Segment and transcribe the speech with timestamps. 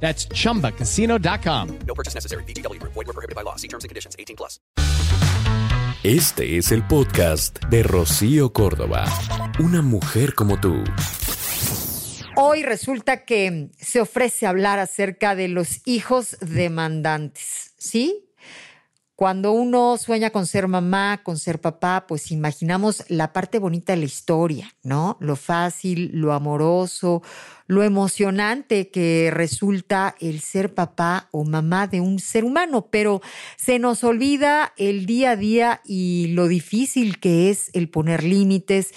[0.00, 1.78] That's chumbacasino.com.
[1.86, 2.44] No purchase necessary.
[2.44, 2.80] BGW.
[2.82, 3.56] Void were prohibited by law.
[3.56, 4.14] See terms and conditions.
[4.18, 4.60] 18 plus.
[6.02, 9.06] Este es el podcast de Rocío Córdoba.
[9.58, 10.84] Una mujer como tú.
[12.36, 18.26] Hoy resulta que se ofrece hablar acerca de los hijos demandantes, ¿sí?
[19.16, 24.00] Cuando uno sueña con ser mamá, con ser papá, pues imaginamos la parte bonita de
[24.00, 25.16] la historia, ¿no?
[25.20, 27.22] Lo fácil, lo amoroso,
[27.66, 33.20] lo emocionante que resulta el ser papá o mamá de un ser humano, pero
[33.56, 38.92] se nos olvida el día a día y lo difícil que es el poner límites,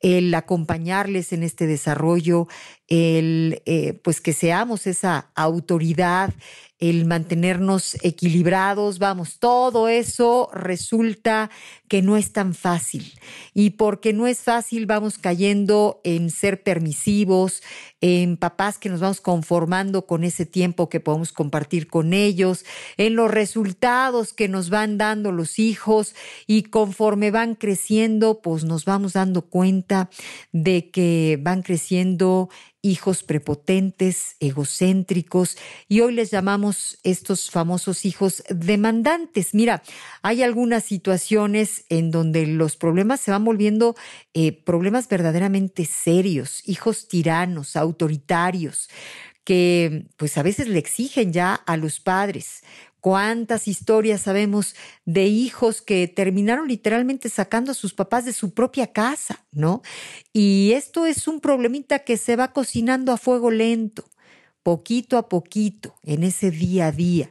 [0.00, 2.46] el acompañarles en este desarrollo,
[2.88, 6.34] el eh, pues que seamos esa autoridad,
[6.80, 11.50] el mantenernos equilibrados, vamos, todo eso resulta
[11.88, 13.12] que no es tan fácil.
[13.54, 17.62] Y porque no es fácil, vamos cayendo en ser permisivos,
[18.00, 22.66] en papás que nos vamos conformando con ese tiempo que podemos compartir con ellos,
[22.98, 26.14] en los resultados que nos van dando los hijos
[26.46, 30.10] y conforme van creciendo, pues nos vamos dando cuenta
[30.52, 32.50] de que van creciendo
[32.84, 35.56] hijos prepotentes, egocéntricos,
[35.88, 39.54] y hoy les llamamos estos famosos hijos demandantes.
[39.54, 39.82] Mira,
[40.20, 43.96] hay algunas situaciones en donde los problemas se van volviendo
[44.34, 48.90] eh, problemas verdaderamente serios, hijos tiranos, autoritarios,
[49.44, 52.62] que pues a veces le exigen ya a los padres
[53.04, 54.74] ¿Cuántas historias sabemos
[55.04, 59.82] de hijos que terminaron literalmente sacando a sus papás de su propia casa, ¿no?
[60.32, 64.08] Y esto es un problemita que se va cocinando a fuego lento,
[64.62, 67.30] poquito a poquito, en ese día a día.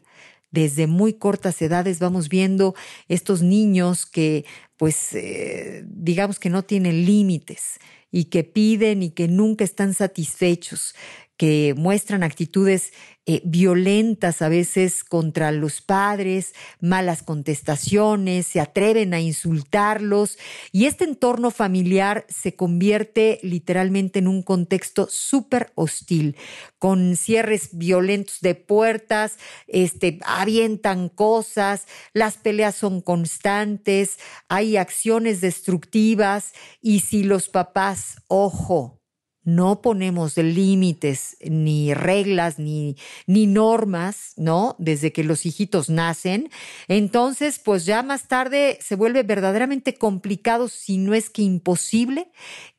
[0.52, 2.76] Desde muy cortas edades vamos viendo
[3.08, 4.46] estos niños que,
[4.78, 7.80] pues, eh, digamos que no tienen límites
[8.12, 10.94] y que piden y que nunca están satisfechos,
[11.38, 12.94] que muestran actitudes
[13.26, 20.38] eh, violentas a veces contra los padres, malas contestaciones, se atreven a insultarlos
[20.74, 26.36] y este entorno familiar se convierte literalmente en un contexto súper hostil,
[26.80, 34.20] con cierres violentos de puertas, este, avientan cosas, las peleas son constantes,
[34.50, 36.52] hay acciones destructivas
[36.82, 39.03] y si los papás, ojo,
[39.44, 42.96] no ponemos límites, ni reglas, ni,
[43.28, 44.76] ni normas, ¿no?
[44.80, 46.50] Desde que los hijitos nacen.
[46.88, 52.32] Entonces, pues ya más tarde se vuelve verdaderamente complicado, si no es que imposible,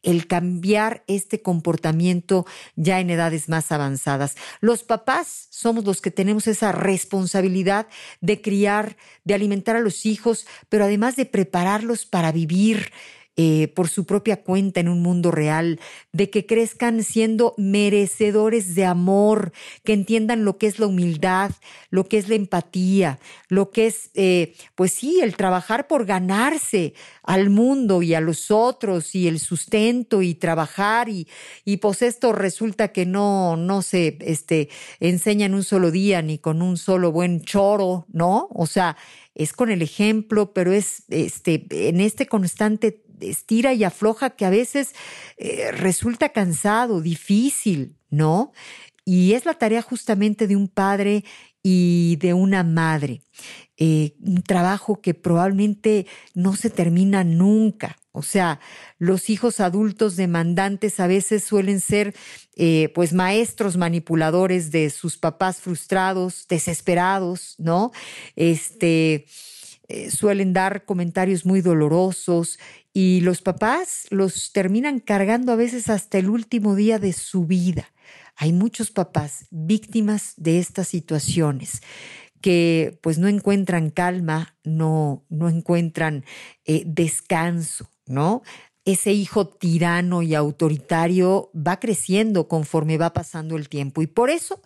[0.02, 4.36] el cambiar este comportamiento ya en edades más avanzadas.
[4.60, 7.88] Los papás somos los que tenemos esa responsabilidad
[8.20, 12.92] de criar, de alimentar a los hijos, pero además de prepararlos para vivir
[13.36, 15.80] eh, por su propia cuenta en un mundo real,
[16.12, 19.52] de que crezcan siendo merecedores de amor,
[19.82, 21.50] que entiendan lo que es la humildad,
[21.90, 23.18] lo que es la empatía,
[23.48, 26.94] lo que es, eh, pues sí, el trabajar por ganarse
[27.24, 31.26] al mundo y a los otros y el sustento y trabajar y,
[31.64, 34.68] y pues esto resulta que no, no se este,
[35.00, 38.48] enseña en un solo día ni con un solo buen choro, ¿no?
[38.50, 38.96] O sea,
[39.34, 44.50] es con el ejemplo, pero es este, en este constante estira y afloja que a
[44.50, 44.94] veces
[45.36, 48.52] eh, resulta cansado, difícil, ¿no?
[49.04, 51.24] Y es la tarea justamente de un padre
[51.62, 53.22] y de una madre.
[53.76, 57.96] Eh, un trabajo que probablemente no se termina nunca.
[58.12, 58.60] O sea,
[58.98, 62.14] los hijos adultos demandantes a veces suelen ser
[62.54, 67.90] eh, pues maestros manipuladores de sus papás frustrados, desesperados, ¿no?
[68.36, 69.26] Este,
[70.10, 72.58] suelen dar comentarios muy dolorosos
[72.92, 77.92] y los papás los terminan cargando a veces hasta el último día de su vida.
[78.36, 81.82] Hay muchos papás víctimas de estas situaciones
[82.40, 86.24] que pues no encuentran calma, no, no encuentran
[86.64, 88.42] eh, descanso, ¿no?
[88.84, 94.60] Ese hijo tirano y autoritario va creciendo conforme va pasando el tiempo y por eso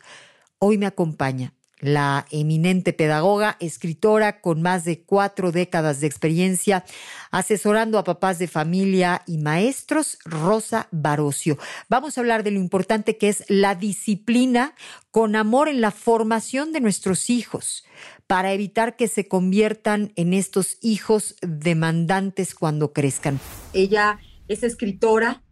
[0.58, 6.84] hoy me acompaña la eminente pedagoga, escritora con más de cuatro décadas de experiencia
[7.30, 11.58] asesorando a papás de familia y maestros, Rosa Barocio.
[11.88, 14.75] Vamos a hablar de lo importante que es la disciplina
[15.10, 17.84] con amor en la formación de nuestros hijos
[18.26, 23.40] para evitar que se conviertan en estos hijos demandantes cuando crezcan.
[23.72, 25.42] Ella es escritora,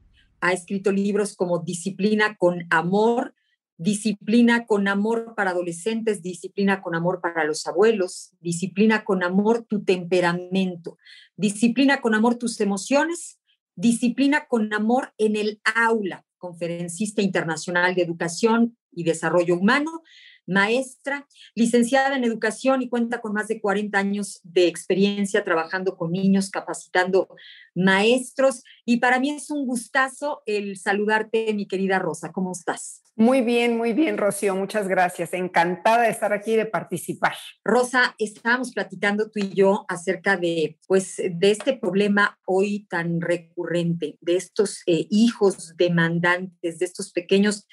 [0.40, 3.34] ha escrito libros como Disciplina con Amor,
[3.78, 9.84] disciplina con amor para adolescentes, disciplina con amor para los abuelos, disciplina con amor tu
[9.84, 10.98] temperamento,
[11.36, 13.38] disciplina con amor tus emociones,
[13.74, 20.02] disciplina con amor en el aula, conferencista internacional de educación y desarrollo humano,
[20.46, 26.12] maestra, licenciada en educación y cuenta con más de 40 años de experiencia trabajando con
[26.12, 27.28] niños, capacitando
[27.74, 28.62] maestros.
[28.84, 32.32] Y para mí es un gustazo el saludarte, mi querida Rosa.
[32.32, 33.02] ¿Cómo estás?
[33.18, 34.54] Muy bien, muy bien, Rocío.
[34.54, 35.32] Muchas gracias.
[35.32, 37.34] Encantada de estar aquí y de participar.
[37.64, 44.18] Rosa, estábamos platicando tú y yo acerca de, pues, de este problema hoy tan recurrente,
[44.20, 47.66] de estos eh, hijos demandantes, de estos pequeños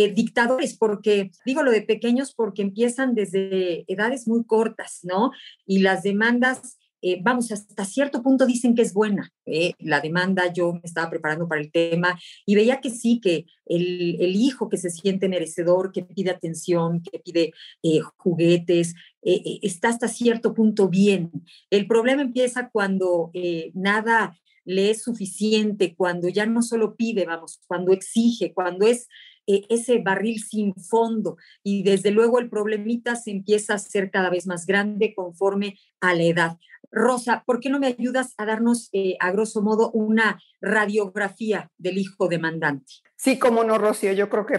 [0.00, 5.32] eh, dictadores, porque digo lo de pequeños porque empiezan desde edades muy cortas, ¿no?
[5.66, 9.32] Y las demandas eh, vamos, hasta cierto punto dicen que es buena.
[9.44, 9.72] ¿eh?
[9.80, 12.16] la demanda, yo me estaba preparando para el tema
[12.46, 17.18] y veía que sí, que el, hijo que se siente merecedor, que pide atención, que
[17.18, 17.52] pide
[17.82, 21.32] eh, juguetes, está hasta cierto punto bien.
[21.70, 23.32] El problema empieza cuando
[23.74, 29.08] nada le es suficiente, cuando ya no solo pide, vamos, cuando exige, cuando es
[29.48, 34.46] ese barril sin fondo y desde luego el problemita se empieza a ser cada vez
[34.46, 36.58] más grande conforme a la edad.
[36.90, 41.98] Rosa, ¿por qué no me ayudas a darnos, eh, a grosso modo, una radiografía del
[41.98, 42.92] hijo demandante?
[43.16, 44.56] Sí, como no, Rocío, yo creo que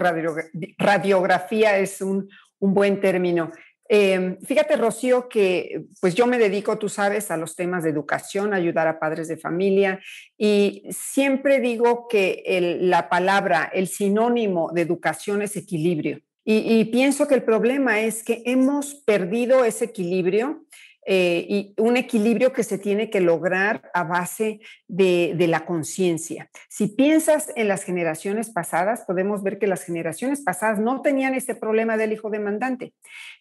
[0.78, 2.28] radiografía es un,
[2.60, 3.50] buen término.
[3.92, 8.54] Em, fíjate, Rocío, que pues yo me dedico, tú sabes, a los temas de educación,
[8.54, 9.98] ayudar a padres de familia
[10.38, 16.20] y siempre digo que la palabra, el sinónimo de educación es equilibrio.
[16.44, 20.64] y pienso que el problema es que hemos perdido ese equilibrio
[21.06, 26.50] eh, y un equilibrio que se tiene que lograr a base de, de la conciencia.
[26.68, 31.54] Si piensas en las generaciones pasadas, podemos ver que las generaciones pasadas no tenían este
[31.54, 32.92] problema del hijo demandante.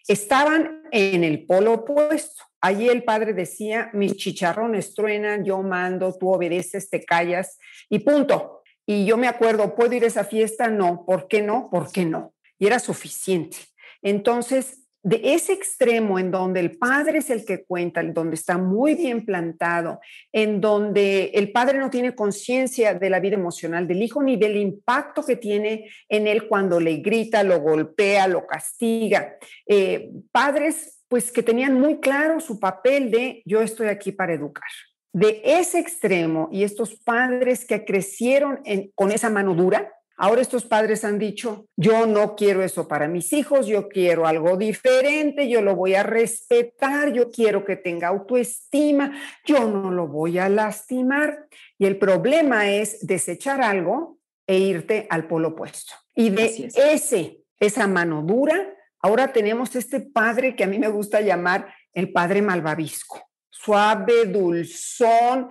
[0.08, 2.44] Estaban en el polo opuesto.
[2.62, 7.58] Allí el padre decía, mis chicharrones truenan, yo mando, tú obedeces, te callas
[7.90, 8.64] y punto.
[8.86, 10.70] Y yo me acuerdo, ¿puedo ir a esa fiesta?
[10.70, 11.06] No.
[11.06, 11.70] ¿Por qué no?
[11.70, 12.34] ¿Por qué no?
[12.58, 13.58] Y era suficiente.
[14.02, 18.58] Entonces, de ese extremo en donde el padre es el que cuenta, en donde está
[18.58, 20.02] muy bien plantado,
[20.32, 24.58] en donde el padre no tiene conciencia de la vida emocional del hijo ni del
[24.58, 29.38] impacto que tiene en él cuando le grita, lo golpea, lo castiga.
[29.66, 34.70] Eh, padres, pues que tenían muy claro su papel de yo estoy aquí para educar.
[35.14, 38.62] De ese extremo y estos padres que crecieron
[38.94, 43.32] con esa mano dura, Ahora estos padres han dicho, yo no quiero eso para mis
[43.32, 49.14] hijos, yo quiero algo diferente, yo lo voy a respetar, yo quiero que tenga autoestima,
[49.46, 51.48] yo no lo voy a lastimar.
[51.78, 55.94] Y el problema es desechar algo e irte al polo opuesto.
[56.14, 61.22] Y de ese, esa mano dura, ahora tenemos este padre que a mí me gusta
[61.22, 63.26] llamar el padre malvavisco.
[63.50, 65.48] Suave, dulzón,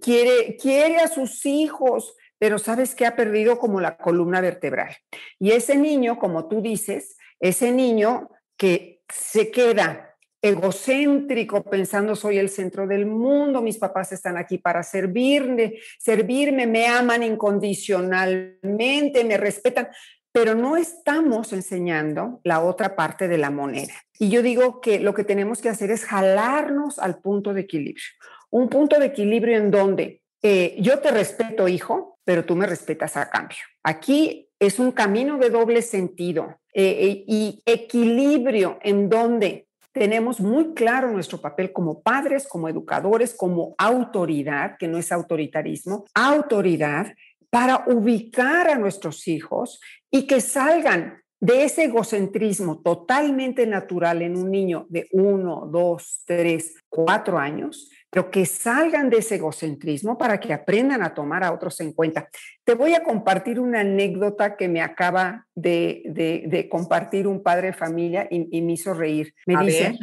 [0.00, 4.96] quiere, quiere a sus hijos, pero sabes que ha perdido como la columna vertebral.
[5.38, 12.48] Y ese niño, como tú dices, ese niño que se queda egocéntrico pensando soy el
[12.48, 19.90] centro del mundo, mis papás están aquí para servirme, servirme, me aman incondicionalmente, me respetan,
[20.32, 23.94] pero no estamos enseñando la otra parte de la moneda.
[24.18, 28.02] Y yo digo que lo que tenemos que hacer es jalarnos al punto de equilibrio.
[28.50, 33.16] Un punto de equilibrio en donde eh, yo te respeto, hijo, pero tú me respetas
[33.16, 33.58] a cambio.
[33.82, 40.72] Aquí es un camino de doble sentido eh, eh, y equilibrio en donde tenemos muy
[40.72, 47.12] claro nuestro papel como padres, como educadores, como autoridad, que no es autoritarismo, autoridad
[47.50, 54.50] para ubicar a nuestros hijos y que salgan de ese egocentrismo totalmente natural en un
[54.50, 60.52] niño de uno, dos, tres, cuatro años pero que salgan de ese egocentrismo para que
[60.52, 62.28] aprendan a tomar a otros en cuenta.
[62.62, 68.28] Te voy a compartir una anécdota que me acaba de, compartir un padre de familia
[68.30, 69.34] y, me hizo reír.
[69.46, 69.98] Me dice,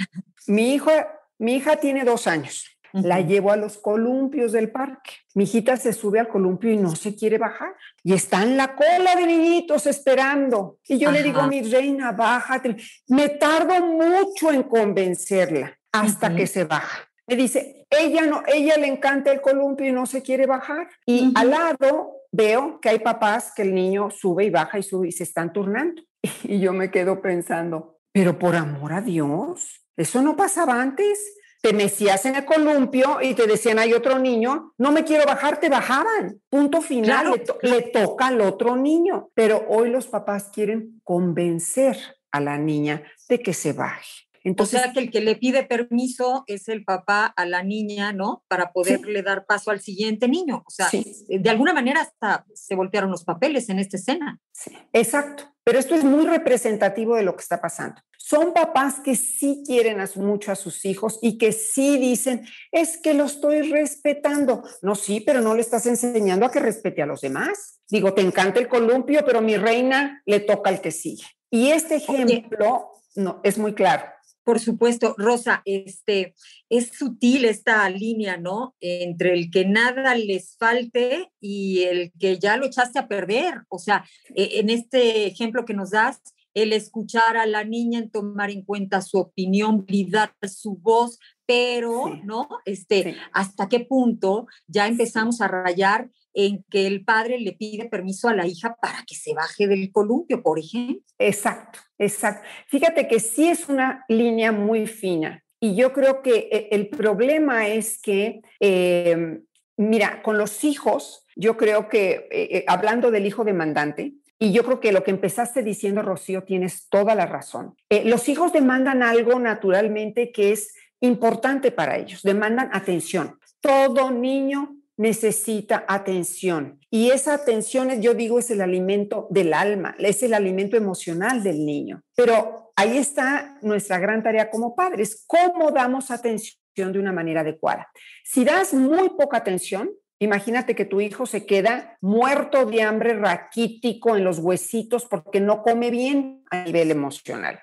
[0.48, 0.90] mi, hijo,
[1.38, 5.12] mi hija tiene dos años La llevo a los columpios del parque.
[5.36, 7.76] Mi hijita se sube al columpio y no se quiere bajar.
[8.04, 10.80] Y está en la cola de niñitos esperando.
[10.88, 12.76] Y yo le digo, mi reina, bájate.
[13.08, 17.09] Me tardo mucho en convencerla hasta que se baja.
[17.30, 20.90] Me dice, ella no, ella le encanta el columpio y no se quiere bajar.
[21.06, 25.08] Y al lado veo que hay papás que el niño sube y baja y sube
[25.08, 26.02] y se están turnando.
[26.44, 31.74] Y yo me quedo pensando, pero por amor a Dios, eso no pasaba antes te
[31.74, 35.70] mecías en el columpio y te decían, hay otro niño, no me quiero bajar, te
[35.70, 36.42] bajaban.
[36.50, 39.30] Punto final, le, toca al otro niño.
[39.34, 41.98] Pero hoy los papás quieren convencer
[42.32, 44.29] a la niña de que se baje.
[44.44, 48.14] Entonces, o sea, que el que le pide permiso es el papá a la niña,
[48.14, 48.44] ¿no?
[48.48, 50.64] Para poderle dar paso al siguiente niño.
[50.66, 54.40] O sea, de alguna manera hasta se voltearon los papeles en esta escena.
[54.52, 55.44] Sí, exacto.
[55.64, 59.98] Pero esto es muy representativo de lo que está pasando son papás que sí quieren
[60.18, 64.62] mucho a sus hijos y que sí dicen, es que lo estoy respetando.
[64.84, 67.80] No, sí, pero no le estás enseñando a que respete a los demás.
[67.90, 71.24] Digo, te encanta el columpio, pero mi reina le toca al que sigue.
[71.50, 74.04] Y este ejemplo no, es muy claro.
[74.44, 76.36] Por supuesto, Rosa, este,
[76.70, 78.76] es sutil esta línea, ¿no?
[78.80, 83.62] Entre el que nada les falte y el que ya lo echaste a perder.
[83.70, 84.06] O sea,
[84.36, 86.22] e, en este ejemplo que nos das,
[86.54, 92.16] el escuchar a la niña, en tomar en cuenta su opinión, validar su voz, pero,
[92.24, 92.48] ¿no?
[92.66, 98.28] Este, ¿hasta qué punto ya empezamos a rayar en que el padre le pide permiso
[98.30, 101.02] a la hija para que se baje del columpio, por ejemplo?
[101.18, 102.48] Exacto, exacto.
[102.68, 105.44] Fíjate que sí es una línea muy fina.
[105.60, 109.44] Y yo creo que eh, el problema es que, em,
[109.78, 114.64] mira, con los hijos, yo creo que, eh, eh, hablando del hijo demandante, y yo
[114.64, 117.76] creo que lo que empezaste diciendo, Rocío, tienes toda la razón.
[118.06, 123.38] Los hijos demandan algo naturalmente que es importante para ellos, demandan atención.
[123.60, 130.22] Todo niño necesita atención y esa atención, yo digo, es el alimento del alma, es
[130.24, 132.04] el alimento emocional del niño.
[132.18, 137.88] Pero ahí está nuestra gran tarea como padres, cómo damos atención de una manera adecuada.
[138.26, 139.90] Si das muy poca atención,
[140.22, 145.62] Imagínate que tu hijo se queda muerto de hambre, raquítico en los huesitos porque no
[145.62, 147.62] come bien a nivel emocional.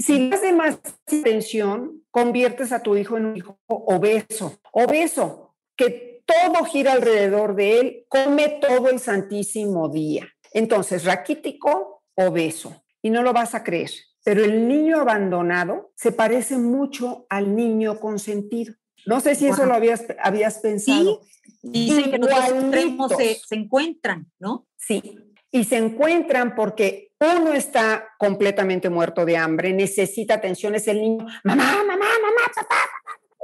[0.00, 6.15] Si le das más atención, conviertes a tu hijo en un hijo obeso, obeso, que
[6.26, 10.28] todo gira alrededor de él, come todo el santísimo día.
[10.52, 12.84] Entonces, raquítico, obeso.
[13.02, 13.90] Y no lo vas a creer,
[14.24, 18.74] pero el niño abandonado se parece mucho al niño consentido.
[19.06, 21.20] No sé si eso lo habías, habías pensado.
[21.62, 24.66] Dicen que los extremos se, se encuentran, ¿no?
[24.76, 31.00] Sí, y se encuentran porque uno está completamente muerto de hambre, necesita atención, es el
[31.00, 32.76] niño, mamá, mamá, mamá, papá,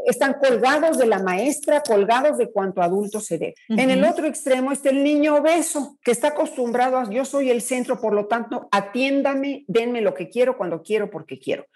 [0.07, 3.55] están colgados de la maestra, colgados de cuanto adulto se dé.
[3.69, 7.63] En el otro extremo está el niño obeso, que está acostumbrado a yo soy el
[7.63, 11.67] centro, por lo tanto, atiéndame, denme lo que quiero, cuando quiero, porque quiero.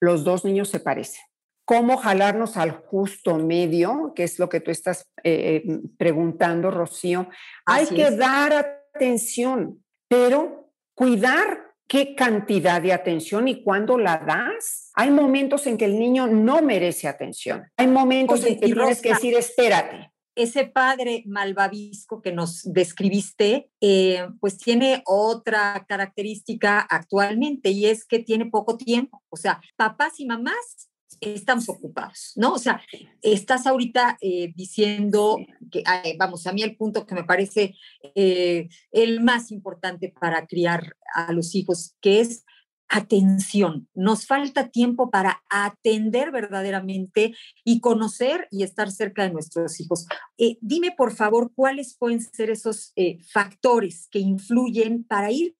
[0.00, 1.22] Los dos niños se parecen
[1.66, 7.28] cómo jalarnos al justo medio, que es lo que tú estás eh, eh, preguntando, Rocío.
[7.66, 8.52] Hay que dar
[8.94, 14.90] atención, pero cuidar qué cantidad de atención y cuándo la das.
[14.94, 17.64] Hay momentos en que el niño no merece atención.
[17.76, 20.12] Hay momentos en que tienes que decir, espérate.
[20.34, 28.18] Ese padre malvavisco que nos describiste, eh, pues tiene otra característica actualmente y es que
[28.18, 29.22] tiene poco tiempo.
[29.30, 32.52] O sea, papás y mamás estamos ocupados, ¿no?
[32.52, 32.82] O sea,
[33.22, 35.38] estás ahorita eh, diciendo
[35.70, 35.82] que,
[36.18, 37.74] vamos, a mí el punto que me parece
[38.14, 42.44] eh, el más importante para criar a los hijos, que es
[42.88, 43.88] atención.
[43.94, 50.06] Nos falta tiempo para atender verdaderamente y conocer y estar cerca de nuestros hijos.
[50.38, 52.92] Eh, dime, por favor, cuáles pueden ser esos
[53.32, 55.56] factores que influyen para ir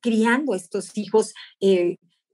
[0.00, 1.34] criando a estos hijos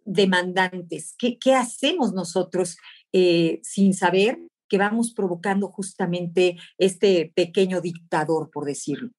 [0.06, 1.14] demandantes.
[1.18, 2.78] ¿Qué, qué hacemos nosotros
[3.12, 9.10] eh, sin saber que vamos provocando justamente este pequeño dictador, por decirlo?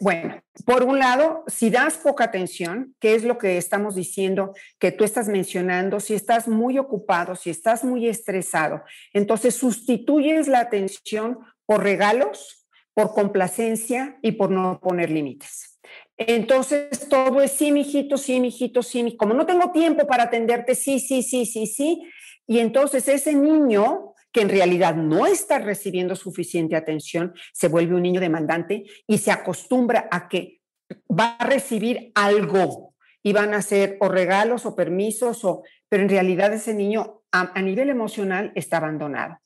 [0.00, 4.92] Bueno, por un lado, si das poca atención, ¿qué es lo que estamos diciendo que
[4.92, 5.98] tú estás mencionando?
[5.98, 13.12] Si estás muy ocupado, si estás muy estresado, entonces sustituyes la atención por regalos, por
[13.12, 15.80] complacencia y por no poner límites.
[16.18, 20.98] Entonces todo es sí, mijito, sí, mijito, sí, como no tengo tiempo para atenderte, sí,
[20.98, 22.02] sí, sí, sí, sí.
[22.46, 28.02] Y entonces ese niño que en realidad no está recibiendo suficiente atención, se vuelve un
[28.02, 30.60] niño demandante y se acostumbra a que
[31.08, 36.08] va a recibir algo y van a ser o regalos o permisos o pero en
[36.08, 39.38] realidad ese niño a, nivel emocional está abandonado.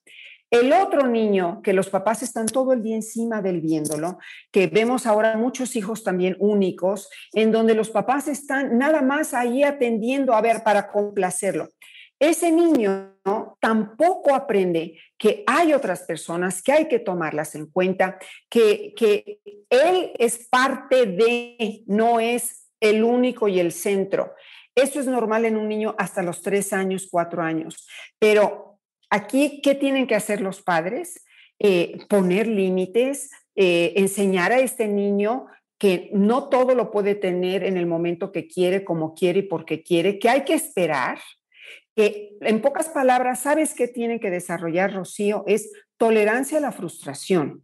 [0.52, 4.18] El otro niño, que los papás están todo el día encima del viéndolo,
[4.50, 9.62] que vemos ahora muchos hijos también únicos, en donde los papás están nada más ahí
[9.62, 11.70] atendiendo a ver para complacerlo.
[12.20, 13.16] Ese niño
[13.60, 18.18] tampoco aprende que hay otras personas que hay que tomarlas en cuenta,
[18.50, 19.40] que, que
[19.70, 24.34] él es parte de, no es el único y el centro.
[24.74, 27.88] Eso es normal en un niño hasta los tres años, cuatro años.
[28.18, 28.71] Pero
[29.12, 31.24] aquí, ¿qué tienen que hacer los padres?
[31.58, 35.46] Eh, poner límites, eh, enseñar a este niño
[35.78, 39.82] que no todo lo puede tener en el momento que quiere, como quiere y porque
[39.82, 41.18] quiere, que hay que esperar,
[41.94, 45.44] que en pocas palabras, ¿sabes qué tiene que desarrollar Rocío?
[45.46, 47.62] Es tolerancia a la frustración.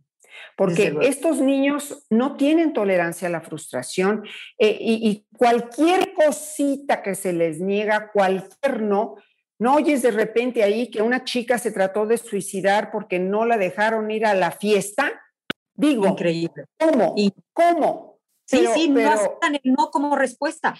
[0.56, 4.24] Porque estos niños no tienen tolerancia a la frustración
[4.58, 9.16] eh, y, y, cualquier cosita que se les niega, cualquier no,
[9.58, 13.58] no oyes de repente ahí que una chica se trató de suicidar porque no la
[13.58, 15.20] dejaron ir a la fiesta.
[15.74, 16.64] Digo, increíble.
[16.78, 17.14] ¿Cómo?
[17.16, 18.18] Y, ¿Cómo?
[18.46, 20.74] Sí, sí, no aceptan el no como respuesta.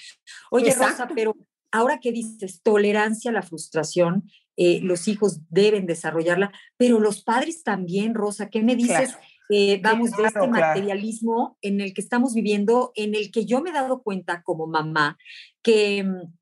[0.51, 1.37] Oye, Rosa, pero
[1.71, 7.63] ahora que dices tolerancia a la frustración, eh, los hijos deben desarrollarla, pero los padres
[7.63, 9.17] también, Rosa, ¿qué me dices?
[9.51, 13.71] Eh, vamos, de este materialismo en el que estamos viviendo, en el que yo me
[13.71, 15.17] he dado cuenta como mamá
[15.63, 16.38] que mm,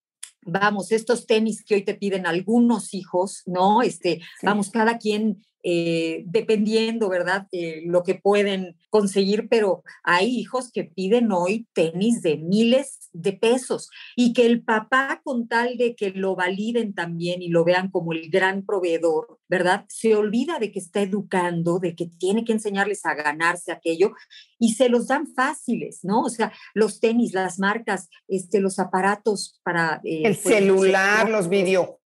[0.47, 3.83] vamos, estos tenis que hoy te piden algunos hijos, ¿no?
[3.83, 10.71] Este, vamos, cada quien eh, dependiendo, ¿verdad?, de lo que pueden conseguir, pero hay hijos
[10.71, 15.97] que piden hoy tenis de miles de pesos y que el papá, con tal de
[15.97, 20.71] que lo validen también y lo vean como el gran proveedor, ¿verdad?, se olvida de
[20.71, 24.13] que está educando, de que tiene que enseñarles a ganarse aquello
[24.61, 26.23] y se los dan fáciles, ¿no?
[26.23, 30.01] O sea, los tenis, las marcas, este, los aparatos para...
[30.05, 32.06] Eh, el pues, celular, los videojuegos.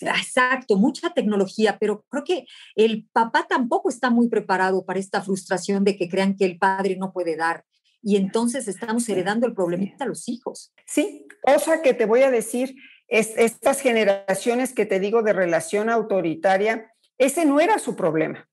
[0.00, 5.84] Exacto, mucha tecnología, pero creo que el papá tampoco está muy preparado para esta frustración
[5.84, 7.64] de que crean que el padre no puede dar.
[8.02, 10.72] Y entonces estamos heredando el problemita a los hijos.
[10.86, 12.74] Sí, cosa que te voy a decir,
[13.08, 18.48] es, estas generaciones que te digo de relación autoritaria, ese no era su problema.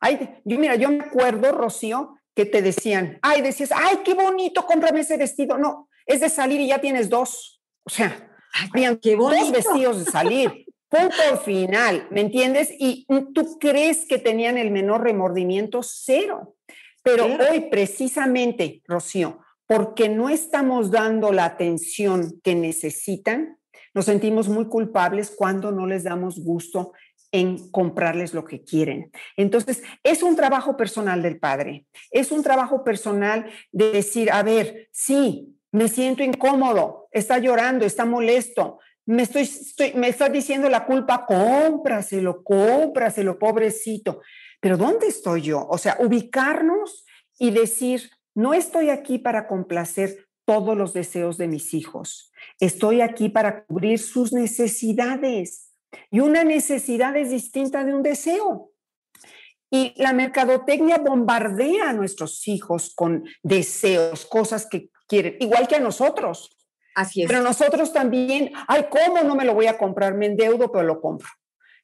[0.00, 4.66] Ay, yo, mira, yo me acuerdo, Rocío, que te decían, ay, decías, ay, qué bonito,
[4.66, 5.56] cómprame ese vestido.
[5.56, 7.62] No, es de salir y ya tienes dos.
[7.84, 10.66] O sea, habían qué dos vestidos de salir.
[10.88, 12.70] Punto final, ¿me entiendes?
[12.78, 16.56] Y tú crees que tenían el menor remordimiento, cero.
[17.02, 23.56] Pero hoy precisamente, Rocío, porque no estamos dando la atención que necesitan,
[23.94, 26.92] nos sentimos muy culpables cuando no les damos gusto
[27.32, 29.12] en comprarles lo que quieren.
[29.36, 34.88] Entonces, es un trabajo personal del padre, es un trabajo personal de decir, a ver,
[34.90, 41.26] sí, me siento incómodo, está llorando, está molesto, me estoy, me estás diciendo la culpa,
[41.26, 44.20] cómpraselo, cómpraselo, pobrecito.
[44.60, 45.66] Pero ¿dónde estoy yo?
[45.68, 47.04] O sea, ubicarnos
[47.38, 52.32] y decir, no estoy aquí para complacer todos los deseos de mis hijos.
[52.58, 55.72] Estoy aquí para cubrir sus necesidades.
[56.10, 58.70] Y una necesidad es distinta de un deseo.
[59.70, 65.80] Y la mercadotecnia bombardea a nuestros hijos con deseos, cosas que quieren, igual que a
[65.80, 66.56] nosotros.
[66.94, 67.28] Así es.
[67.28, 70.14] Pero nosotros también, ay, ¿cómo no me lo voy a comprar?
[70.14, 71.28] Me endeudo, pero lo compro.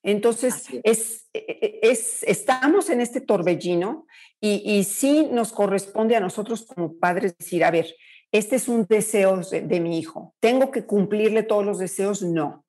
[0.03, 1.29] Entonces, es.
[1.33, 4.07] E, e, es, estamos en este torbellino
[4.41, 7.95] y, y, sí nos corresponde a nosotros como padres decir, a ver,
[8.31, 12.23] este es un deseo de, de mi hijo, ¿tengo que cumplirle todos los deseos?
[12.23, 12.65] No,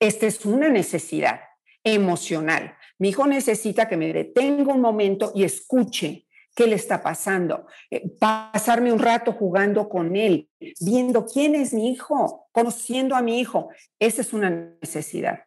[0.00, 1.40] esta es una necesidad
[1.84, 2.74] emocional.
[2.98, 6.27] Mi hijo necesita que me detenga un momento y escuche
[6.58, 10.48] qué le está pasando, eh, pasarme un rato jugando con él,
[10.80, 13.68] viendo quién es mi hijo, conociendo a mi hijo.
[14.00, 15.44] Esa es una necesidad.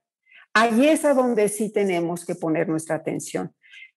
[0.53, 3.53] Ahí es a donde sí tenemos que poner nuestra atención.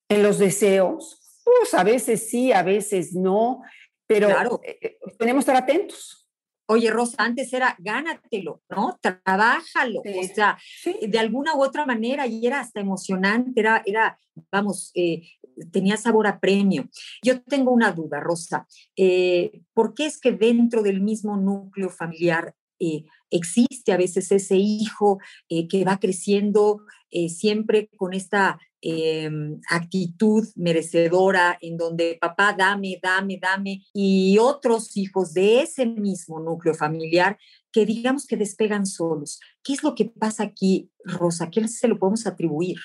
[0.08, 3.62] En los deseos, pues a veces sí, a veces no,
[4.08, 4.28] pero
[4.64, 6.28] eh, eh, tenemos que estar atentos.
[6.66, 8.98] Oye, Rosa, antes era gánatelo, ¿no?
[9.00, 10.58] Trabájalo, o sea,
[11.00, 14.18] de alguna u otra manera, y era hasta emocionante, era, era
[14.50, 15.22] vamos, eh,
[15.72, 16.88] tenía sabor a premio.
[17.22, 18.66] Yo tengo una duda, Rosa.
[18.96, 24.56] Eh, ¿Por qué es que dentro del mismo núcleo familiar eh, existe a veces ese
[24.56, 26.80] hijo que va creciendo
[27.28, 35.32] siempre con esta Em, actitud merecedora en donde papá dame, dame, dame, y otros hijos
[35.32, 37.38] de ese mismo núcleo familiar
[37.72, 39.40] que digamos que despegan solos.
[39.62, 41.48] ¿Qué es lo que pasa aquí, Rosa?
[41.50, 42.76] ¿Qué se lo podemos atribuir?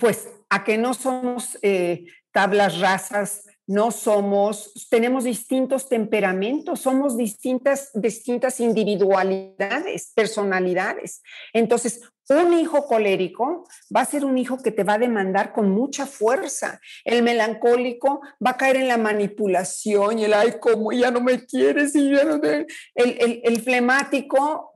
[0.00, 7.90] Pues a que no somos eh, tablas rasas, no somos, tenemos distintos temperamentos, somos distintas,
[7.94, 11.22] distintas individualidades, personalidades.
[11.52, 15.70] Entonces, Un hijo colérico va a ser un hijo que te va a demandar con
[15.70, 16.80] mucha fuerza.
[17.04, 21.44] El melancólico va a caer en la manipulación y el, ay, como ya no me
[21.44, 24.71] quieres y el, el, el flemático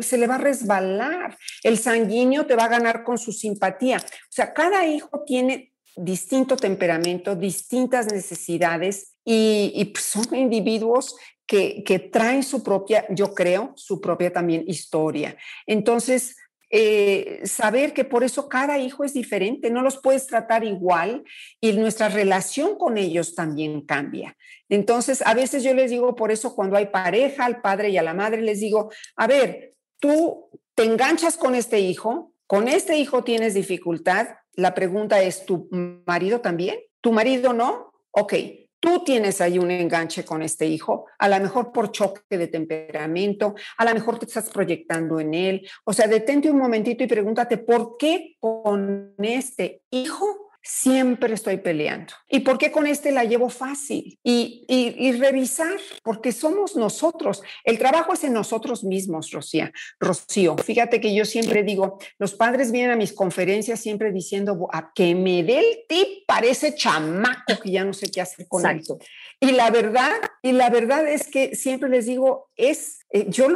[0.00, 1.36] se le va a resbalar.
[1.62, 3.98] El sanguíneo te va a ganar con su simpatía.
[3.98, 11.98] O sea, cada hijo tiene distinto temperamento, distintas necesidades y, pues, son individuos que, que,
[11.98, 15.36] traen su propia, yo creo, su propia también historia.
[15.66, 16.36] Entonces,
[16.70, 21.24] eh, saber que por eso cada hijo es diferente, no los puedes tratar igual
[21.60, 24.36] y nuestra relación con ellos también cambia.
[24.68, 28.02] Entonces, a veces yo les digo, por eso cuando hay pareja, al padre y a
[28.02, 33.24] la madre, les digo, a ver, tú te enganchas con este hijo, con este hijo
[33.24, 35.68] tienes dificultad, la pregunta es, ¿tu
[36.06, 36.78] marido también?
[37.00, 37.92] ¿Tu marido no?
[38.10, 38.34] Ok,
[38.80, 43.54] tú tienes ahí un enganche con este hijo, a lo mejor por choque de temperamento,
[43.76, 45.68] a lo mejor te estás proyectando en él.
[45.84, 52.12] O sea, detente un momentito y pregúntate, ¿por qué con este hijo siempre estoy peleando.
[52.28, 54.18] ¿Y por qué con este la llevo fácil?
[54.22, 57.42] Y, y, revisar, porque somos nosotros.
[57.64, 59.72] El trabajo es en nosotros mismos, Rocía.
[59.98, 64.92] Rocío, fíjate que yo siempre digo, los padres vienen a mis conferencias siempre diciendo, a
[64.92, 68.98] que me dé el tip, parece chamaco que ya no sé qué hacer con esto.
[69.40, 73.48] Y la verdad, y la verdad es que siempre les digo, es, eh, yo,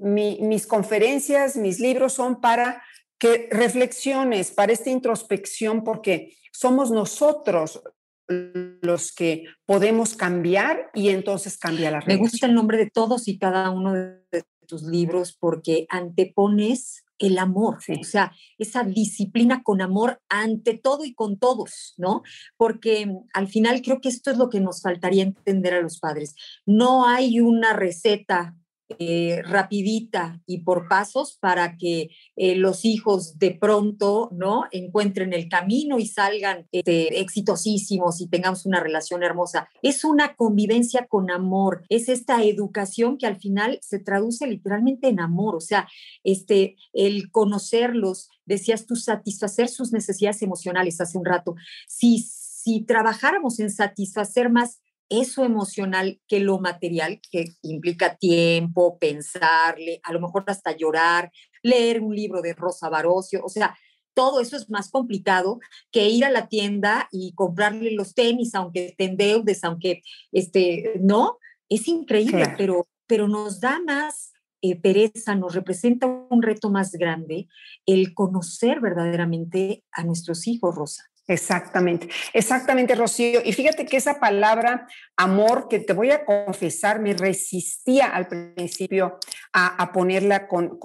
[0.00, 2.82] mis conferencias, mis libros son para
[3.18, 7.82] que reflexiones, para esta introspección, porque somos nosotros
[8.28, 12.22] los que podemos cambiar y entonces cambia la realidad.
[12.22, 17.38] Me gusta el nombre de todos y cada uno de tus libros porque antepones el
[17.38, 22.22] amor, o sea, esa disciplina con amor ante todo y con todos, ¿no?
[22.58, 26.34] Porque al final creo que esto es lo que nos faltaría entender a los padres.
[26.66, 28.54] No hay una receta
[29.00, 35.48] eh, rapidita y por pasos para que eh, los hijos de pronto no encuentren el
[35.48, 39.68] camino y salgan este, exitosísimos y tengamos una relación hermosa.
[39.82, 45.18] Es una convivencia con amor, es esta educación que al final se traduce literalmente en
[45.18, 45.88] amor, o sea,
[46.22, 51.56] este, el conocerlos, decías tú, satisfacer sus necesidades emocionales hace un rato.
[51.88, 60.00] Si, si trabajáramos en satisfacer más eso emocional que lo material, que implica tiempo, pensarle,
[60.02, 61.30] a lo mejor hasta llorar,
[61.62, 63.76] leer un libro de Rosa Barocio, o sea,
[64.14, 65.60] todo eso es más complicado
[65.92, 71.38] que ir a la tienda y comprarle los tenis, aunque te endeudes, aunque, este, no,
[71.68, 77.46] es increíble, pero, pero nos da más eh, pereza, nos representa un reto más grande
[77.84, 81.04] el conocer verdaderamente a nuestros hijos, Rosa.
[81.28, 83.40] Exactamente, exactamente, Rocío.
[83.44, 84.86] Y fíjate que esa palabra
[85.16, 89.18] amor, que te voy a confesar, me resistía al principio
[89.52, 90.78] a, ponerla con,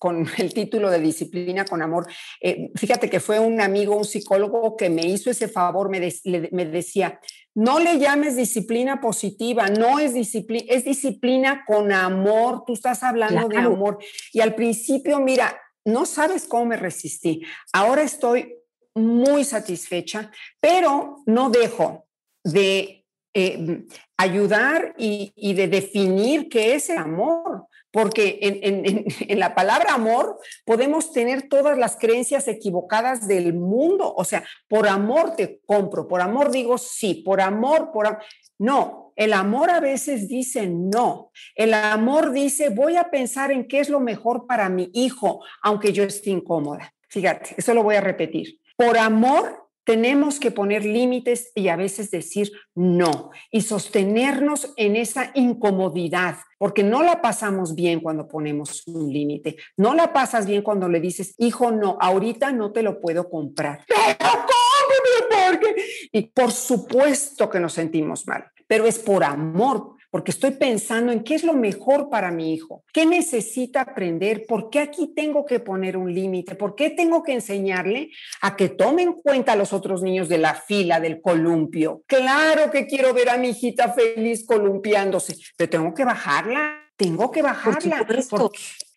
[0.38, 2.06] el título de disciplina con amor.
[2.40, 6.00] Eh, fíjate que fue un amigo, un psicólogo que me hizo ese favor, me,
[6.52, 7.18] me decía,
[7.56, 13.48] no le llames disciplina positiva, no es disciplina, es disciplina con amor, tú estás hablando
[13.48, 13.98] de amor.
[14.32, 17.42] Y al principio, mira, no sabes cómo me resistí.
[17.72, 18.54] Ahora estoy
[18.94, 22.06] muy satisfecha, pero no dejo
[22.44, 23.84] de eh,
[24.16, 31.48] ayudar y, de definir qué es el amor, porque en, la palabra amor podemos tener
[31.48, 36.78] todas las creencias equivocadas del mundo, o sea, por amor te compro, por amor digo
[36.78, 38.18] sí, por amor, por
[38.58, 41.32] no, el amor a veces dice no.
[41.54, 45.92] El amor dice, voy a pensar en qué es lo mejor para mi hijo, aunque
[45.92, 46.94] yo esté incómoda.
[47.08, 48.60] Fíjate, eso lo voy a repetir.
[48.78, 55.32] Por amor tenemos que poner límites y a veces decir no y sostenernos en esa
[55.34, 60.88] incomodidad, porque no la pasamos bien cuando ponemos un límite, no la pasas bien cuando
[60.88, 63.84] le dices, hijo, no, ahorita no te lo puedo comprar.
[66.12, 71.22] Y por supuesto que nos sentimos mal, pero es por amor, porque estoy pensando en
[71.22, 75.60] qué es lo mejor para mi hijo, qué necesita aprender, por qué aquí tengo que
[75.60, 79.72] poner un límite, por qué tengo que enseñarle a que tome en cuenta a los
[79.72, 82.02] otros niños de la fila del columpio.
[82.06, 87.42] Claro que quiero ver a mi hijita feliz columpiándose, pero tengo que bajarla tengo que
[87.42, 88.04] bajarla.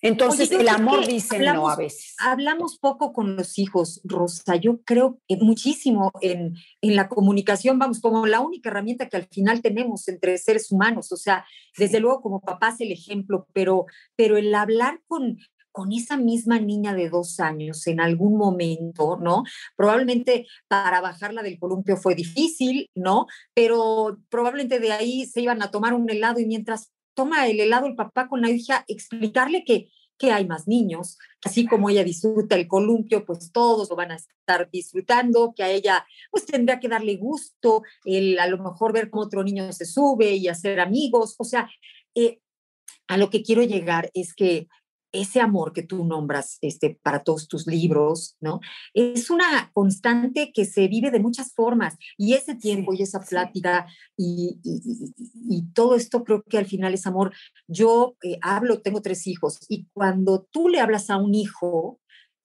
[0.02, 2.16] Entonces el amor dice no a veces.
[2.20, 4.56] Hablamos poco con los hijos, Rosa.
[4.56, 9.28] Yo creo que muchísimo en, en la comunicación, vamos, como la única herramienta que al
[9.28, 11.12] final tenemos entre seres humanos.
[11.12, 11.46] O sea,
[11.78, 13.86] desde luego como papás el ejemplo, pero,
[14.16, 15.38] pero el hablar con,
[15.72, 19.44] con esa misma niña de dos años en algún momento, ¿no?
[19.76, 23.28] Probablemente para bajarla del columpio fue difícil, ¿no?
[23.54, 27.88] Pero probablemente de ahí se iban a tomar un helado y mientras toma el helado
[27.88, 32.56] el papá con la hija, explicarle que, que hay más niños, así como ella disfruta
[32.56, 36.88] el columpio, pues todos lo van a estar disfrutando, que a ella pues tendrá que
[36.88, 41.36] darle gusto, el a lo mejor ver cómo otro niño se sube y hacer amigos,
[41.38, 41.70] o sea,
[42.16, 42.40] eh,
[43.08, 44.68] a lo que quiero llegar es que
[45.12, 48.62] ese amor que tú nombras este, para todos tus libros, ¿no?
[48.94, 53.88] Es una constante que se vive de muchas formas y ese tiempo y esa plática
[54.18, 57.34] y, y, todo esto creo que al final es amor.
[57.68, 62.00] Yo eh, hablo, tengo tres hijos y cuando tú le hablas a un hijo,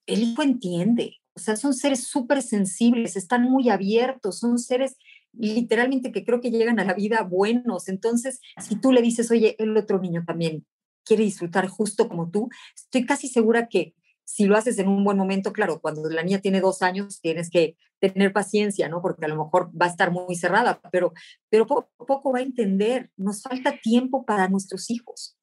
[0.07, 4.97] el hijo entiende, o sea, son seres súper sensibles, están muy abiertos, son seres
[5.39, 7.89] literalmente que creo que llegan a la vida buenos.
[7.89, 10.65] Entonces, si tú le dices, oye, el otro niño también
[11.07, 15.17] quiere disfrutar justo como tú, estoy casi segura que si lo haces en un buen
[15.17, 19.01] momento, claro, cuando la niña tiene dos años tienes que tener paciencia, ¿no?
[19.01, 21.13] Porque a lo mejor va a estar muy cerrada, pero,
[21.49, 23.11] pero poco a poco va a entender.
[23.17, 25.39] Nos falta tiempo para nuestros hijos.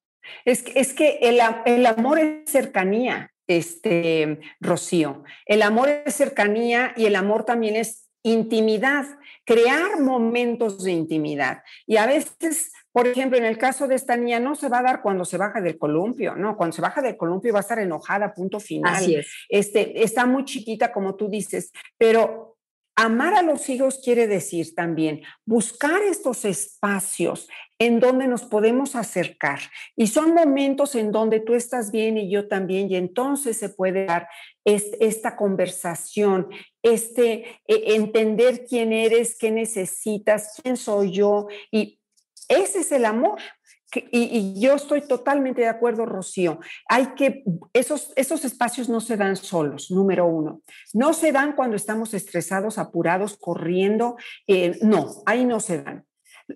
[0.45, 5.23] Es es que el, el amor es cercanía, este, Rocío.
[5.45, 9.05] El amor es cercanía y el amor también es intimidad,
[9.45, 11.63] crear momentos de intimidad.
[11.85, 14.83] Y a veces por ejemplo, en el caso de esta niña, no se va a
[14.83, 16.55] dar cuando se baja del columpio, ¿no?
[16.55, 18.93] Cuando se baja del columpio va a estar enojada, punto final.
[18.95, 19.27] Así es.
[19.49, 22.55] Este, está muy chiquita, como tú dices, pero
[22.95, 29.59] amar a los hijos quiere decir también buscar estos espacios en donde nos podemos acercar.
[29.95, 34.05] Y son momentos en donde tú estás bien y yo también, y entonces se puede
[34.05, 34.27] dar
[34.63, 36.49] esta conversación,
[36.83, 41.99] este e, entender quién eres, qué necesitas, quién soy yo, y
[42.47, 43.39] ese es el amor.
[44.11, 46.59] Y, yo estoy totalmente de acuerdo, Rocío.
[46.89, 50.61] Hay que, esos, esos espacios no se dan solos, número uno.
[50.93, 54.15] No se dan cuando estamos estresados, apurados, corriendo.
[54.47, 56.05] Eh, no, ahí no se dan.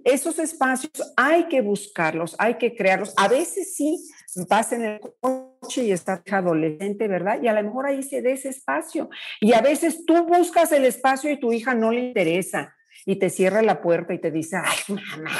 [0.03, 3.13] Esos espacios hay que buscarlos, hay que crearlos.
[3.17, 3.97] A veces sí,
[4.49, 7.41] vas en el coche y estás adolescente, ¿verdad?
[7.41, 9.09] Y a lo mejor ahí se dé ese espacio.
[9.39, 13.29] Y a veces tú buscas el espacio y tu hija no le interesa y te
[13.29, 15.31] cierra la puerta y te dice, ay, mamá,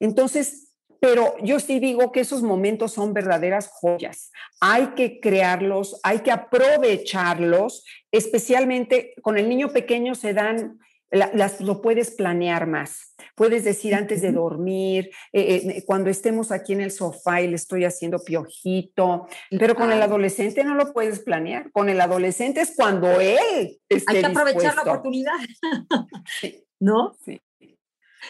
[0.00, 4.30] entonces, pero yo sí digo que esos momentos son verdaderas joyas.
[4.60, 10.78] Hay que crearlos, hay que aprovecharlos, especialmente con el niño pequeño se dan
[11.14, 13.14] las, lo puedes planear más.
[13.34, 17.56] Puedes decir antes de dormir, eh, eh, cuando estemos aquí en el sofá y le
[17.56, 21.70] estoy haciendo piojito, pero con el adolescente no lo puedes planear.
[21.70, 25.34] Con el adolescente es cuando él esté Hay que aprovechar la oportunidad,
[26.80, 27.16] ¿no?
[27.24, 27.40] Sí.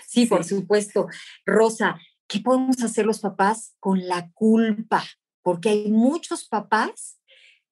[0.07, 1.09] Sí, por supuesto.
[1.45, 5.05] Rosa, ¿qué podemos hacer los papás con la culpa?
[5.43, 7.21] Porque hay muchos papás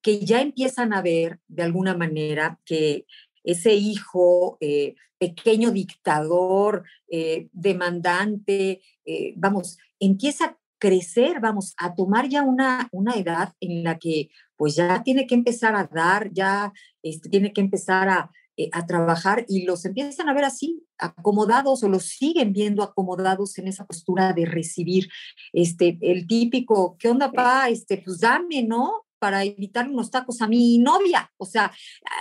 [0.03, 3.07] que ya empiezan a ver de alguna manera que
[3.45, 12.29] ese hijo eh, pequeño dictador, eh, demandante, eh, vamos, empieza a crecer, vamos, a tomar
[12.29, 16.73] ya una, una edad en la que pues ya tiene que empezar a dar, ya
[17.03, 18.31] este, tiene que empezar a,
[18.63, 23.59] eh, a trabajar y los empiezan a ver así, acomodados o los siguen viendo acomodados
[23.59, 25.09] en esa postura de recibir
[25.53, 27.69] este, el típico, ¿qué onda, pa?
[27.69, 29.07] Este, pues dame, ¿no?
[29.23, 31.33] para evitar unos tacos a mi novia.
[31.37, 31.71] O sea,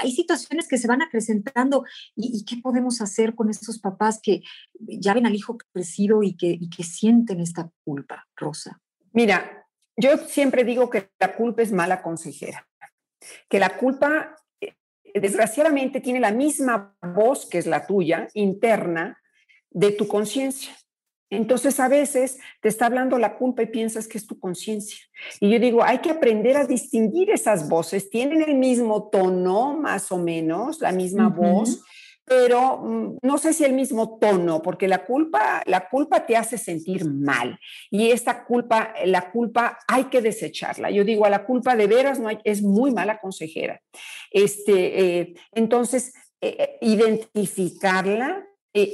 [0.04, 1.84] hay situaciones que se van acrecentando
[2.16, 4.44] y, qué podemos hacer con estos papás que
[4.80, 8.80] ya ven al hijo crecido y que, y que sienten esta culpa, Rosa.
[9.14, 12.68] Mira, yo siempre digo que la culpa es mala consejera,
[13.50, 14.36] que la culpa
[15.20, 19.20] desgraciadamente tiene la misma voz que es la tuya, interna,
[19.70, 20.74] de tu conciencia.
[21.32, 24.98] Entonces a veces te está hablando la culpa y piensas que es tu conciencia.
[25.40, 28.10] Y yo digo, hay que aprender a distinguir esas voces.
[28.10, 31.84] Tienen el mismo tono, más o menos, la misma voz,
[32.26, 36.58] pero mm, no sé si el mismo tono, porque la culpa, la culpa te hace
[36.58, 40.92] sentir mal y esta culpa, la culpa hay que desecharla.
[40.92, 43.82] Yo digo, a la culpa de veras no es muy mala consejera.
[44.32, 48.46] Este, eh, entonces, eh, eh, identificarla,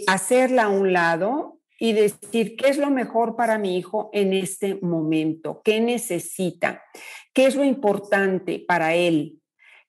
[0.07, 4.75] hacerla a un lado y decir qué es lo mejor para mi hijo en este
[4.81, 6.83] momento, qué necesita,
[7.33, 9.39] qué es lo importante para él.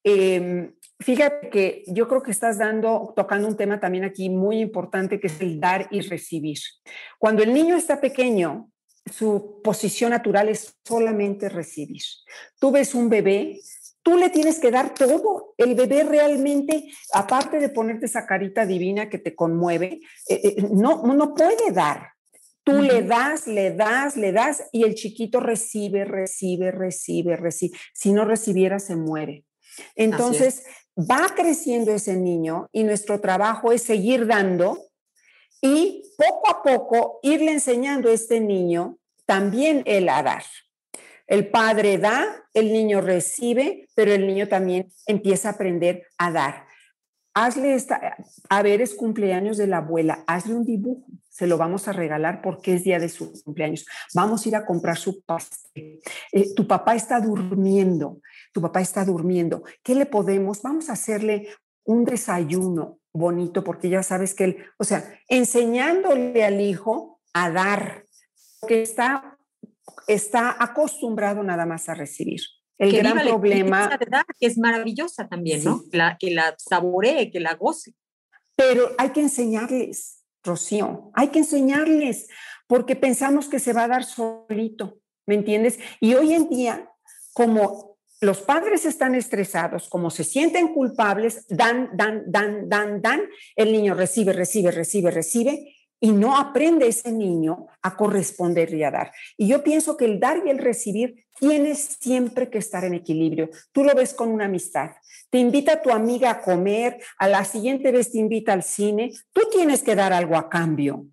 [0.05, 5.21] Em, Fíjate que yo creo que estás dando, tocando un tema también aquí muy importante
[5.21, 6.59] que es el dar y recibir.
[7.19, 8.71] Cuando el niño está pequeño,
[9.13, 12.03] su posición natural es solamente recibir.
[12.59, 13.61] Tú ves un bebé,
[14.03, 15.55] tú le tienes que dar todo.
[15.57, 21.03] El bebé realmente, aparte de ponerte esa carita divina que te conmueve, eh, eh, no,
[21.03, 22.09] no puede dar.
[22.65, 27.79] Tú le das, le das, le das y el chiquito recibe, recibe, recibe, recibe.
[27.95, 29.45] Si no recibiera, se muere.
[29.95, 30.65] Entonces,
[30.99, 34.79] va creciendo ese niño y nuestro trabajo es seguir dando
[35.61, 40.43] y poco a poco irle enseñando a este niño también el a dar.
[41.27, 46.67] El padre da, el niño recibe, pero el niño también empieza a aprender a dar.
[47.35, 48.17] Hazle esta,
[48.49, 52.43] a ver, es cumpleaños de la abuela, hazle un dibujo, se lo vamos a regalar
[52.43, 53.87] porque es día de su cumpleaños.
[54.15, 56.01] Vamos a ir a comprar su pastel.
[56.33, 58.21] Eh, tu papá está durmiendo,
[58.59, 59.63] tu papá está durmiendo.
[59.85, 60.63] ¿Qué le podemos?
[60.63, 61.49] Vamos a hacerle
[61.85, 68.05] un desayuno bonito porque ya sabes que él, o sea, enseñándole al hijo a dar,
[68.67, 69.39] que está
[70.09, 72.41] está acostumbrado nada más a recibir.
[72.79, 73.97] El gran problema...
[74.41, 75.85] que es maravillosa también, ¿no?
[76.19, 77.95] que la saboree, que la goce.
[78.57, 82.27] Pero hay que enseñarles, Rocío, hay que enseñarles,
[82.67, 85.79] porque pensamos que se va a dar solito, ¿me entiendes?
[86.01, 86.91] Y hoy en día,
[87.35, 87.88] como
[88.21, 93.23] los padres están estresados, como se sienten culpables, dan, dan, dan, dan, dan,
[93.55, 98.91] el niño recibe, recibe, recibe, recibe, y no aprende ese niño a corresponder y a
[98.91, 99.13] dar.
[99.37, 103.51] Y yo pienso que el dar y el recibir tiene siempre que estar en equilibrio.
[103.73, 104.91] Tú lo ves con una amistad.
[105.31, 109.13] Te invita a tu amiga a comer, a la siguiente vez te invita al cine,
[109.33, 111.07] tú tienes que dar algo a cambio.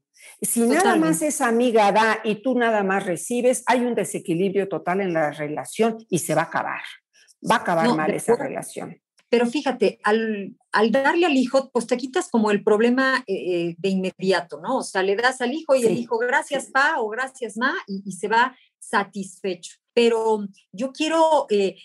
[0.45, 5.01] Si nada más esa amiga da y tú nada más recibes, hay un desequilibrio total
[5.01, 6.81] en la relación y se va a acabar.
[7.49, 8.99] Va a acabar mal esa relación.
[9.29, 10.55] Pero fíjate, al,
[10.91, 14.77] darle al hijo, pues te quitas como el problema eh, eh, de inmediato, ¿no?
[14.77, 18.11] O sea, le das al hijo y el hijo, gracias, pa, o gracias, ma, y,
[18.11, 19.75] se va satisfecho.
[19.93, 21.75] Pero yo quiero eh,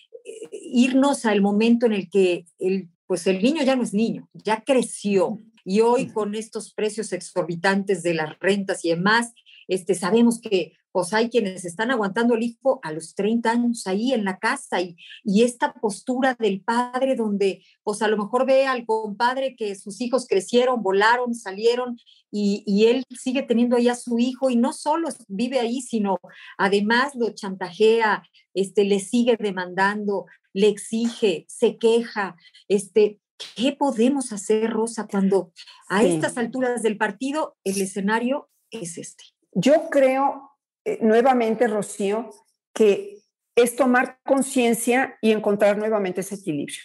[0.52, 4.62] irnos al momento en el que el, pues el niño ya no es niño, ya
[4.62, 5.38] creció.
[5.70, 9.32] Y hoy con estos precios exorbitantes de las rentas y demás,
[9.68, 14.12] este, sabemos que pues hay quienes están aguantando el hijo a los 30 años ahí
[14.12, 18.66] en la casa y, y esta postura del padre donde pues a lo mejor ve
[18.66, 21.96] al compadre que sus hijos crecieron, volaron, salieron
[22.32, 26.18] y, y, él sigue teniendo ahí a su hijo y no solo vive ahí, sino
[26.58, 32.34] además lo chantajea, este, le sigue demandando, le exige, se queja,
[32.66, 33.20] este,
[33.56, 35.52] ¿qué podemos hacer, Rosa, cuando
[35.88, 39.24] a estas alturas del partido el escenario es este?
[39.52, 40.50] Yo creo
[40.84, 42.30] eh, nuevamente, Rocío,
[42.72, 43.18] que
[43.56, 46.80] es tomar conciencia y encontrar nuevamente ese equilibrio.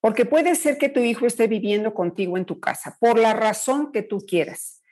[0.00, 3.92] Porque puede ser que tu hijo esté viviendo contigo en tu casa, por la razón
[3.92, 4.82] que tú quieras.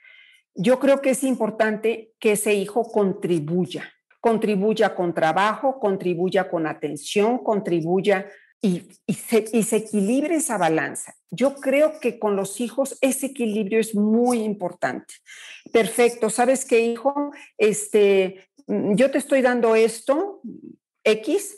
[0.53, 7.39] Yo creo que es importante que ese hijo contribuya, contribuya con trabajo, contribuya con atención,
[7.39, 8.29] contribuya
[8.65, 11.13] y, se, y equilibre esa balanza.
[11.29, 15.13] Yo creo que con los hijos ese equilibrio es muy importante.
[15.71, 17.31] Perfecto, ¿sabes qué, hijo?
[17.59, 20.41] Este, mm, yo te estoy dando esto,
[21.03, 21.57] X.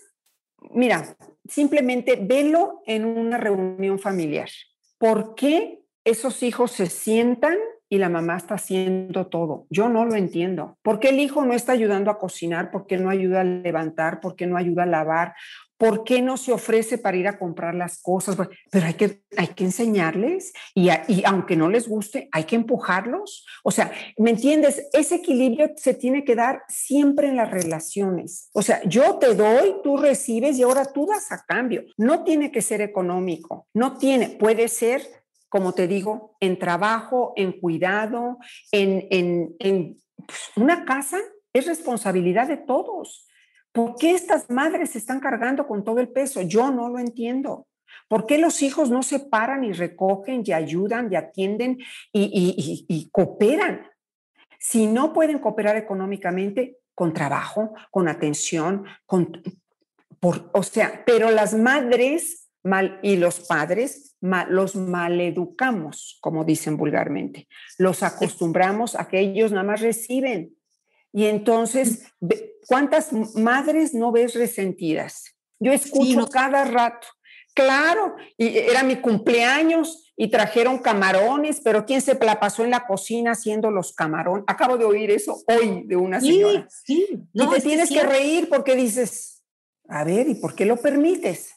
[0.72, 1.16] Mira,
[1.48, 4.50] simplemente velo en una reunión familiar.
[4.98, 7.58] ¿Por qué esos hijos se sientan
[7.90, 9.66] y la mamá está haciendo todo.
[9.70, 10.78] Yo no lo entiendo.
[10.82, 12.70] ¿Por qué el hijo no está ayudando a cocinar?
[12.70, 14.20] ¿Por qué no ayuda a levantar?
[14.20, 15.36] ¿Por qué no ayuda a lavar?
[15.78, 18.36] ¿Por qué no se ofrece para ir a comprar las cosas?
[18.72, 23.46] Pero hay que, hay que enseñarles y, y, aunque no les guste, hay que empujarlos.
[23.64, 24.88] O sea, ¿me entiendes?
[24.94, 28.50] Ese equilibrio se tiene que dar siempre en las relaciones.
[28.54, 31.84] O sea, yo te doy, tú recibes y ahora tú das a cambio.
[31.98, 35.02] No tiene que ser económico, no tiene, puede ser
[35.50, 38.38] como te digo, en trabajo, en cuidado,
[38.72, 41.20] en, en, en pues, una casa,
[41.54, 43.27] es responsabilidad de todos.
[43.78, 46.42] ¿Por qué estas madres se están cargando con todo el peso?
[46.42, 47.68] Yo no lo entiendo.
[48.08, 51.78] ¿Por qué los hijos no se paran y recogen y ayudan y atienden
[52.12, 53.86] y, cooperan?
[54.58, 59.44] Si no pueden cooperar económicamente, con trabajo, con atención, con,
[60.20, 64.18] por, o sea, pero las madres mal, y los padres
[64.50, 67.48] los maleducamos, como dicen vulgarmente.
[67.78, 70.57] Los acostumbramos a que ellos nada más reciben.
[71.18, 72.04] Y entonces,
[72.68, 75.34] ¿cuántas madres no ves resentidas?
[75.60, 77.08] Yo escucho cada rato.
[77.56, 82.86] Claro, y era mi cumpleaños y trajeron camarones, pero ¿quién se la pasó en la
[82.86, 84.44] cocina haciendo los camarones?
[84.46, 86.68] Acabo de oír eso hoy de una señora.
[86.70, 87.24] Sí, sí.
[87.34, 89.42] y te tienes que reír porque dices,
[89.90, 91.56] a ver, ¿y por qué lo permites?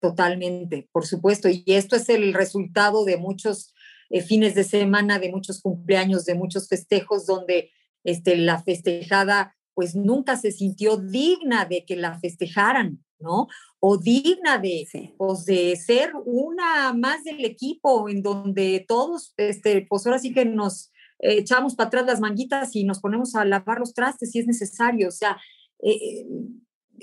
[0.00, 1.48] Totalmente, por supuesto.
[1.48, 3.72] Y esto es el resultado de muchos
[4.10, 7.70] eh, fines de semana, de muchos cumpleaños, de muchos festejos, donde
[8.06, 13.48] este, la festejada pues nunca se sintió digna de que la festejaran, ¿no?
[13.78, 14.86] O digna de,
[15.18, 20.46] pues, de ser una más del equipo en donde todos, este, pues ahora sí que
[20.46, 24.46] nos echamos para atrás las manguitas y nos ponemos a lavar los trastes si es
[24.46, 25.08] necesario.
[25.08, 25.36] O sea,
[25.82, 26.24] eh,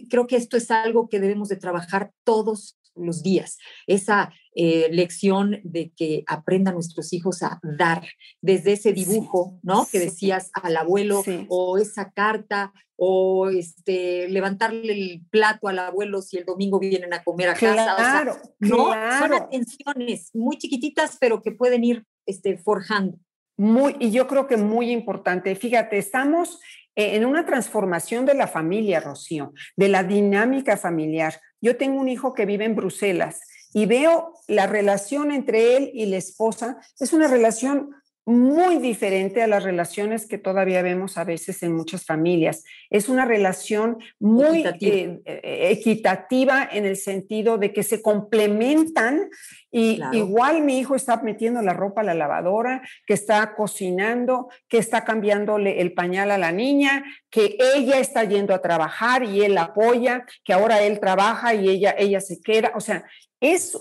[0.10, 3.58] creo que esto es algo que debemos de trabajar todos los días.
[3.88, 8.06] Esa eh, lección de que aprendan nuestros hijos a dar,
[8.42, 9.88] desde ese dibujo, ¿no?
[9.92, 16.38] Que decías al abuelo, o esa carta, o este, levantarle el plato al abuelo si
[16.38, 17.96] el domingo vienen a comer a casa.
[17.96, 18.92] Claro, ¿no?
[19.20, 23.18] Son atenciones muy chiquititas, pero que pueden ir este, forjando.
[23.58, 25.56] Muy, y yo creo que muy importante.
[25.56, 26.60] Fíjate, estamos
[26.96, 31.40] eh, en una transformación de la familia, Rocío, de la dinámica familiar.
[31.64, 33.40] Yo tengo un hijo que vive en Bruselas
[33.74, 36.78] y veo la relación entre él y la esposa.
[37.00, 37.96] Es una relación
[38.26, 42.64] muy diferente a las relaciones que todavía vemos a veces en muchas familias.
[42.90, 49.30] Es una relación muy eh, eh, equitativa, en el sentido de que se complementan
[49.72, 54.78] y igual mi hijo está metiendo la ropa a la lavadora, que está cocinando, que
[54.78, 59.58] está cambiándole el pañal a la niña, que ella está yendo a trabajar y él
[59.58, 62.72] apoya, que ahora él trabaja y ella, ella se queda.
[62.76, 63.04] O sea,
[63.42, 63.76] es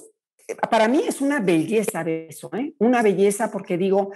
[0.71, 2.75] para mí es una belleza de eso, ¿eh?
[2.79, 4.13] una belleza porque digo,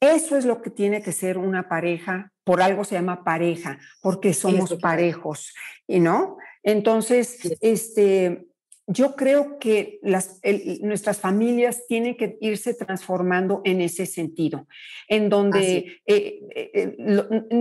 [0.00, 4.32] eso es lo que tiene que ser una pareja, por algo se llama pareja, porque
[4.32, 5.54] somos parejos,
[5.86, 6.38] ¿y no?
[6.62, 8.46] Entonces, este,
[8.92, 10.40] yo creo que las,
[10.80, 14.66] nuestras familias tienen que irse transformando en ese sentido,
[15.06, 16.96] en donde, eh, eh,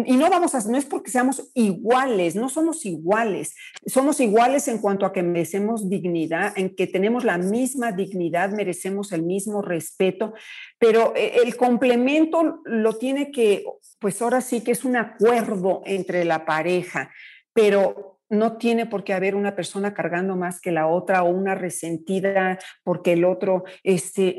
[0.08, 3.54] y no vamos a, no es porque seamos iguales, no somos iguales,
[3.86, 9.12] somos iguales en cuanto a que merecemos dignidad, en que tenemos la misma dignidad, merecemos
[9.12, 10.34] el mismo respeto,
[10.80, 13.66] pero eh, el complemento lo tiene que,
[14.00, 17.12] pues ahora sí que es un acuerdo entre la pareja,
[17.54, 21.56] pero no tiene por qué haber una persona cargando más que la otra o una
[21.56, 24.38] resentida porque el otro este,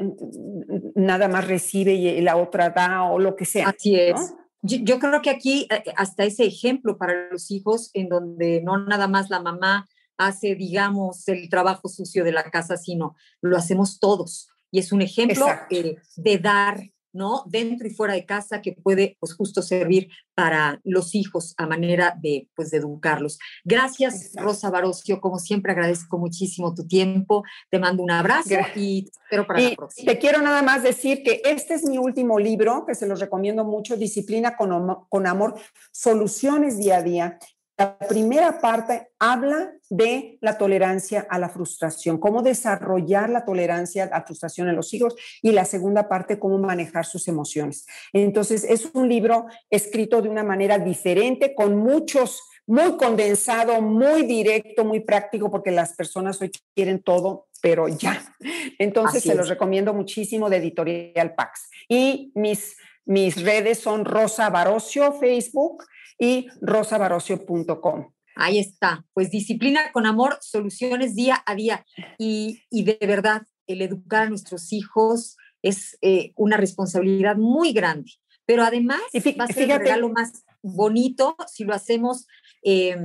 [0.94, 3.68] nada más recibe y la otra da o lo que sea.
[3.68, 4.34] Así es.
[4.62, 9.08] Yo, creo que aquí eh, hasta ese ejemplo para los hijos en donde no nada
[9.08, 9.88] más la mamá
[10.18, 14.50] hace, digamos, el trabajo sucio de la casa, sino lo hacemos todos.
[14.70, 16.78] Y es un ejemplo eh, de dar,
[17.12, 17.44] ¿no?
[17.46, 22.16] Dentro y fuera de casa que puede pues justo servir para los hijos a manera
[22.20, 23.38] de pues de educarlos.
[23.64, 29.10] Gracias Rosa Barocio, como siempre agradezco muchísimo tu tiempo, te mando un abrazo y te
[29.24, 30.12] espero para la próxima.
[30.12, 33.64] Te quiero nada más decir que este es mi último libro, que se los recomiendo
[33.64, 35.54] mucho, Disciplina con, con Amor,
[35.92, 37.38] Soluciones Día a Día.
[37.80, 44.18] La primera parte habla de la tolerancia a la frustración, cómo desarrollar la tolerancia a
[44.18, 47.86] la frustración en los hijos y la segunda parte, cómo manejar sus emociones.
[48.12, 54.84] Entonces, es un libro escrito de una manera diferente, con muchos, muy condensado, muy directo,
[54.84, 58.36] muy práctico, porque las personas hoy quieren todo, pero ya.
[58.78, 61.70] Entonces, se los recomiendo muchísimo de Editorial Pax.
[61.88, 62.76] Y mis,
[63.06, 65.82] mis redes son Rosa Barocio, Facebook
[66.20, 68.12] y rosabarocio.com.
[68.36, 71.84] Ahí está, pues disciplina con amor, soluciones día a día.
[72.18, 78.12] Y, de verdad, el educar a nuestros hijos es eh, una responsabilidad muy grande.
[78.46, 79.00] Pero además
[79.38, 82.26] va a ser el regalo más bonito si lo hacemos
[82.62, 82.96] eh,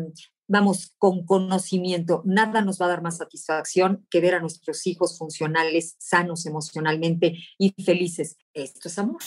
[0.48, 2.22] vamos, con conocimiento.
[2.26, 7.38] Nada nos va a dar más satisfacción que ver a nuestros hijos funcionales, sanos emocionalmente
[7.58, 8.38] y felices.
[8.54, 9.22] Esto es amor.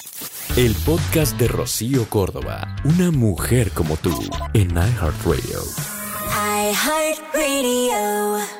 [0.57, 4.19] El podcast de Rocío Córdoba, una mujer como tú,
[4.55, 5.61] en iHeartRadio.
[6.73, 8.58] iHeartRadio.